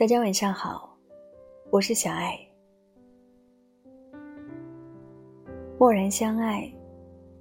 [0.00, 0.96] 大家晚上好，
[1.68, 2.34] 我是小爱。
[5.78, 6.66] 默然相爱，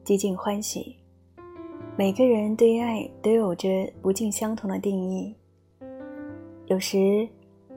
[0.04, 0.94] 极尽欢喜。
[1.95, 3.70] 每个人对爱都有着
[4.02, 5.34] 不尽相同的定义。
[6.66, 7.26] 有时，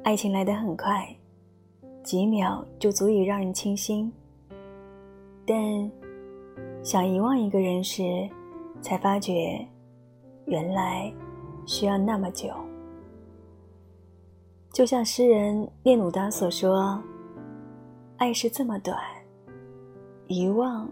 [0.02, 1.08] 爱情来得很快，
[2.02, 4.12] 几秒就足以让人倾心。
[5.46, 5.56] 但
[6.82, 8.28] 想遗忘一个人时，
[8.80, 9.64] 才发觉，
[10.46, 11.14] 原来
[11.66, 12.52] 需要那么久。
[14.72, 16.98] 就像诗人聂鲁达所说
[18.16, 18.98] ：“爱是这么短，
[20.28, 20.90] 遗忘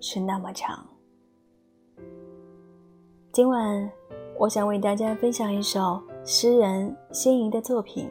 [0.00, 0.82] 是那么长。”
[3.30, 3.92] 今晚，
[4.38, 8.08] 我想为大家分享一首诗人心仪的作品《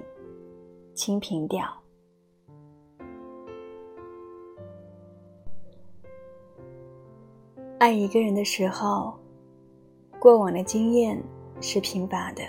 [0.94, 1.66] 清平调》。
[7.80, 9.18] 爱一个人的时候，
[10.20, 11.20] 过往的经验
[11.60, 12.44] 是贫乏的。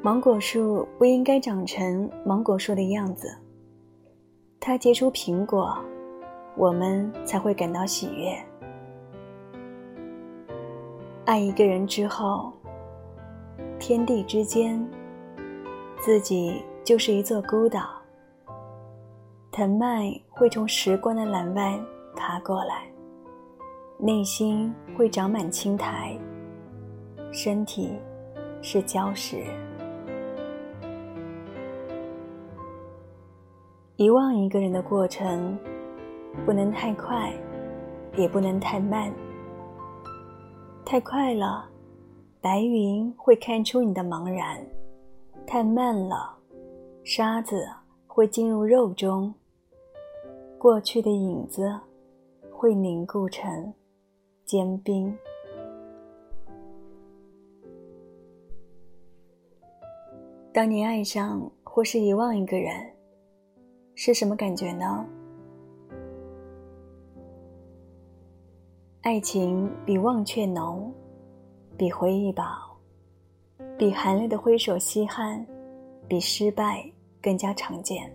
[0.00, 3.36] 芒果树不应该长成芒果树的样子，
[4.60, 5.76] 它结出苹果，
[6.56, 8.32] 我们才会感到喜悦。
[11.24, 12.52] 爱一个人之后，
[13.80, 14.88] 天地之间，
[15.98, 17.90] 自己就是一座孤岛。
[19.50, 21.76] 藤蔓会从时光的栏外
[22.14, 22.84] 爬过来。
[23.98, 26.16] 内心会长满青苔，
[27.32, 27.98] 身体
[28.62, 29.42] 是礁石。
[33.98, 35.58] 遗忘一个人的过程，
[36.46, 37.32] 不能太快，
[38.16, 39.12] 也不能太慢。
[40.84, 41.68] 太快了，
[42.40, 44.56] 白云会看出你的茫然；
[45.44, 46.32] 太慢了，
[47.02, 47.68] 沙子
[48.06, 49.34] 会进入肉中，
[50.58, 51.68] 过去的影子
[52.52, 53.74] 会凝固成。
[54.44, 55.12] 坚冰。
[60.52, 62.72] 当你爱上或是遗忘一个人，
[64.00, 65.04] 是什么感觉呢？
[69.00, 70.94] 爱情比忘却浓，
[71.76, 72.44] 比回忆薄，
[73.76, 75.44] 比含泪的挥手稀罕，
[76.06, 76.88] 比失败
[77.20, 78.08] 更加常见。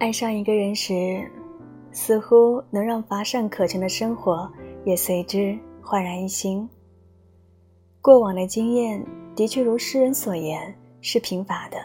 [0.00, 1.26] 爱上一个人时。
[1.94, 4.50] 似乎能让乏善可陈的生活
[4.82, 6.66] 也随之焕然一新。
[8.00, 9.04] 过往的经验
[9.36, 11.76] 的确如诗人所言是贫乏的，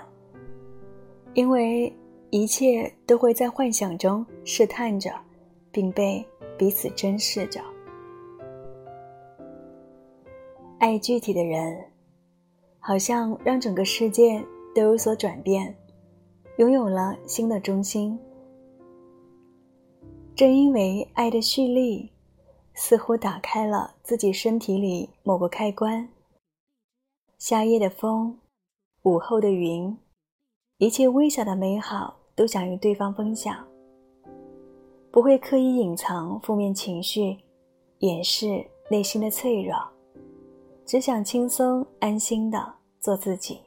[1.33, 1.93] 因为
[2.29, 5.11] 一切都会在幻想中试探着，
[5.71, 6.25] 并被
[6.57, 7.61] 彼此珍视着。
[10.79, 11.83] 爱具体的人，
[12.79, 14.41] 好像让整个世界
[14.75, 15.75] 都有所转变，
[16.57, 18.17] 拥有了新的中心。
[20.35, 22.11] 正因为爱的蓄力，
[22.75, 26.07] 似乎打开了自己身体里某个开关。
[27.39, 28.37] 夏夜的风，
[29.07, 29.97] 午后的云，
[30.79, 33.65] 一切微小的美好都想与对方分享。
[35.09, 37.37] 不会刻意隐藏负面情绪，
[37.99, 39.77] 掩饰内心的脆弱，
[40.85, 43.61] 只想轻松安心的做自己。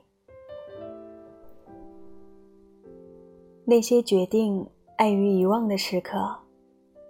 [3.65, 6.37] 那些决定爱与遗忘的时刻。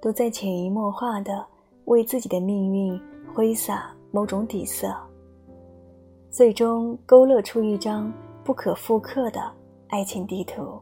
[0.03, 1.45] 都在潜移默化的
[1.85, 2.99] 为自己的命运
[3.35, 4.97] 挥洒某种底色，
[6.31, 8.13] 最终勾勒出一张
[8.45, 9.43] 不可复刻的
[9.89, 10.81] 爱情地图。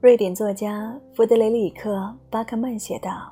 [0.00, 1.94] 瑞典作家弗德雷里克·
[2.30, 3.30] 巴克曼写道：“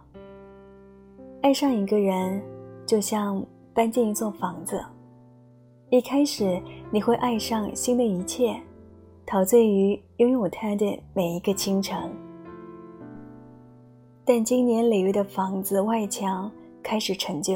[1.41, 2.43] 爱上一个人，
[2.85, 4.85] 就像搬进一座房子。
[5.89, 6.61] 一开始，
[6.91, 8.55] 你会爱上新的一切。”
[9.27, 11.97] 陶醉于拥有他的每一个清晨，
[14.23, 16.53] 但经年累月的房子外墙
[16.83, 17.55] 开始陈旧，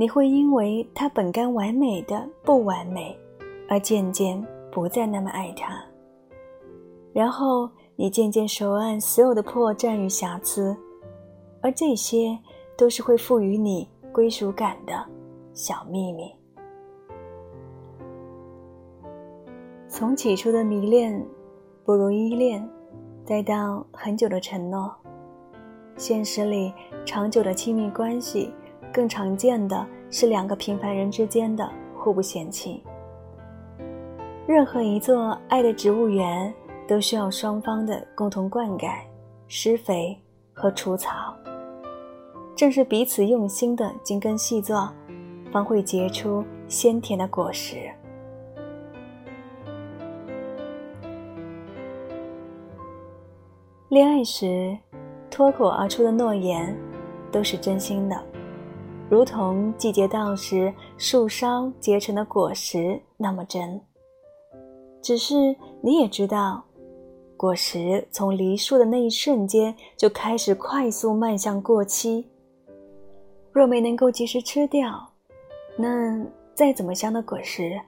[0.00, 3.14] 你会因为他本该完美的不完美，
[3.68, 4.42] 而渐渐
[4.72, 5.78] 不再那么爱他。
[7.12, 10.74] 然后你渐渐熟谙所有的破绽与瑕疵，
[11.60, 12.38] 而这些
[12.78, 15.04] 都是会赋予你归属感的
[15.52, 16.34] 小秘密。
[19.86, 21.22] 从起初的迷恋，
[21.84, 22.66] 不如依恋，
[23.22, 24.90] 再到很久的承诺，
[25.98, 26.72] 现实里
[27.04, 28.50] 长久的亲密关系，
[28.92, 32.82] 更常见的是两个平凡人之间的互不嫌弃。
[34.46, 36.52] 任何一座爱的植物园，
[36.88, 38.90] 都需要双方的共同灌溉、
[39.46, 40.18] 施肥
[40.52, 41.34] 和除草。
[42.56, 44.92] 正是彼此用心的精耕细作，
[45.52, 47.88] 方会结出鲜甜的果实。
[53.88, 54.76] 恋爱时，
[55.30, 56.76] 脱口而出的诺言，
[57.32, 58.22] 都是真心的，
[59.10, 63.78] 如同季节到时树梢结成的果实那么真。
[65.02, 65.34] 只是
[65.82, 66.62] 你也知道，
[67.36, 72.24] 果实从梨树的那一瞬间就开始快速迈向过期。
[73.50, 75.04] 若没能够及时吃掉，
[75.76, 76.24] 那
[76.54, 77.80] 再怎么香的果实，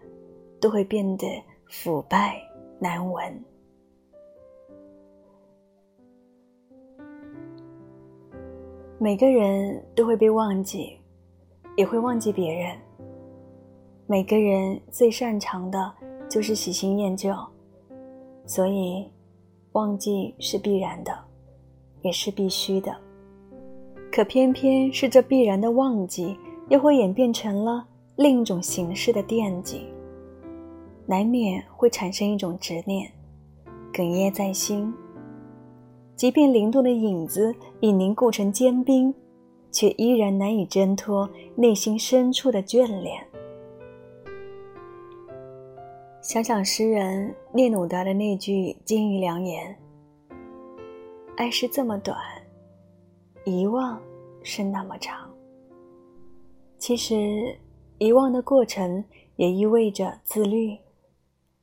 [0.60, 1.26] 都会变得
[1.68, 2.42] 腐败
[2.80, 3.44] 难闻。
[8.98, 10.96] 每个人都会被忘记，
[11.76, 12.76] 也会忘记别人。
[14.06, 15.92] 每个人最擅长的
[16.28, 17.34] 就是喜新厌旧，
[18.44, 19.06] 所以
[19.72, 21.16] 忘记是必然的，
[22.02, 22.94] 也是必须的。
[24.10, 26.36] 可偏偏是这必然的忘记，
[26.68, 27.86] 又会演变成了
[28.16, 29.86] 另一种形式的惦记，
[31.06, 33.10] 难免会产生一种执念，
[33.92, 34.92] 哽咽在心。
[36.14, 39.14] 即便灵动的影子已凝固成坚冰，
[39.72, 43.26] 却依然难以挣脱内心深处的眷恋。
[46.20, 49.76] 想想诗人聂鲁达的那句金玉良言
[51.36, 52.16] ：“爱是这么短，
[53.44, 54.00] 遗忘
[54.44, 55.28] 是那么长。”
[56.78, 57.58] 其实，
[57.98, 59.04] 遗忘的过程
[59.34, 60.78] 也意味着自律，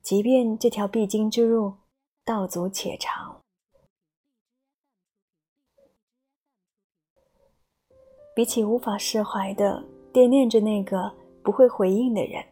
[0.02, 1.72] 即便这条必经之路
[2.22, 3.39] 道阻且长。
[8.40, 9.84] 比起无法释怀的
[10.14, 12.42] 惦念着那个不会回应的人，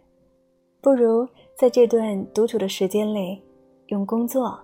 [0.83, 1.27] 不如
[1.57, 3.43] 在这段独处的时间里，
[3.87, 4.61] 用工作、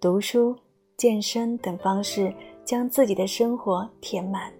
[0.00, 0.52] 读书、
[0.96, 2.34] 健身等方式
[2.64, 4.52] 将自己的生活填满。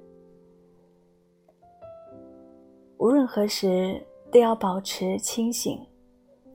[2.99, 4.00] 无论何时
[4.31, 5.84] 都要保持清醒，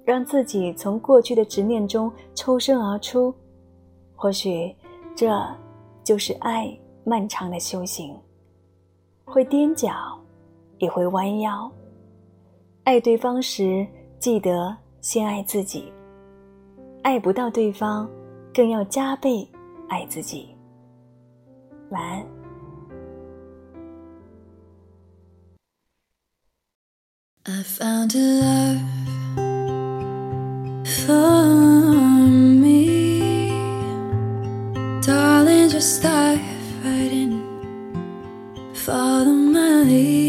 [0.06, 3.36] 让自己从过去的执念中抽身而出。
[4.16, 4.74] 或许，
[5.14, 5.30] 这
[6.02, 6.74] 就是爱
[7.04, 8.18] 漫长的修行。
[9.30, 10.20] 会踮脚，
[10.80, 11.72] 也会弯腰。
[12.84, 13.86] 爱对方时，
[14.18, 15.84] 记得先爱自己；
[17.04, 18.10] 爱不到对方，
[18.52, 19.48] 更要加倍
[19.88, 20.50] 爱自己。
[21.92, 22.26] 晚安。
[31.06, 31.70] follow
[39.90, 40.29] reality.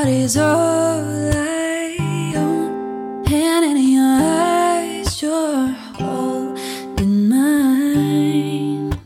[0.00, 3.24] Heart is all I own.
[3.30, 5.68] And in your eyes, you're
[5.98, 8.98] holding mine.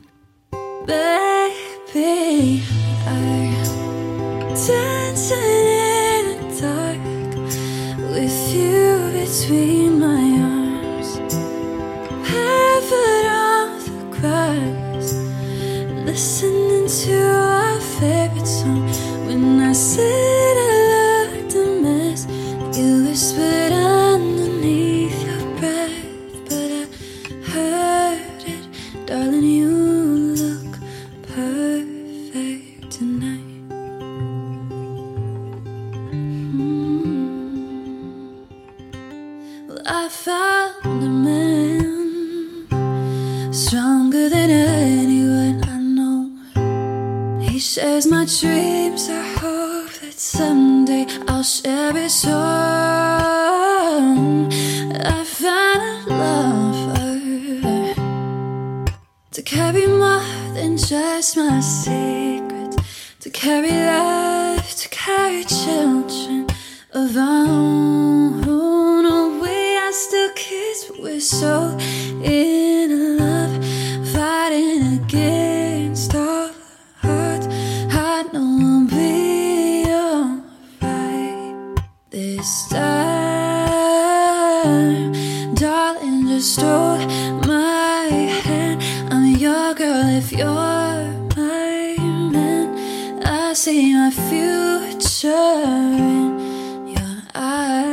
[0.87, 2.63] Baby,
[3.07, 5.67] I'm dancing
[6.15, 7.03] in the dark
[8.13, 8.85] with you
[9.19, 10.34] between my
[59.45, 60.23] to carry more
[60.55, 62.77] than just my secrets,
[63.21, 64.24] to carry love,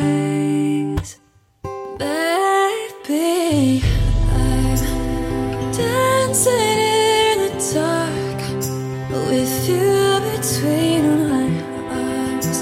[0.01, 1.19] eyes,
[1.97, 3.83] baby.
[4.33, 6.79] I'm dancing
[7.29, 8.39] in the dark
[9.29, 11.49] with you between my
[12.01, 12.57] arms,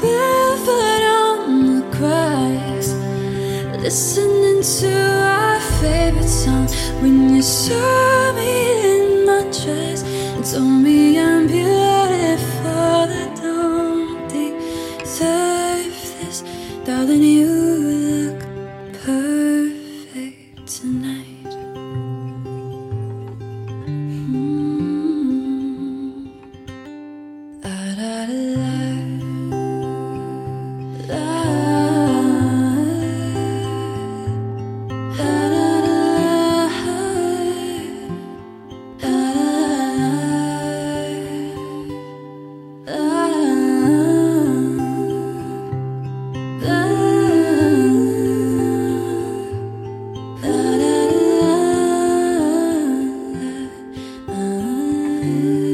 [0.00, 1.40] barefoot on
[1.76, 2.86] the grass,
[3.82, 4.92] listening to
[5.36, 6.66] our favorite song.
[7.02, 8.52] When you saw me
[8.92, 10.02] in my dress
[10.50, 11.03] told me.
[55.24, 55.73] you.